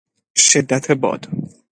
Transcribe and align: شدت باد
شدت 0.35 0.91
باد 0.91 1.27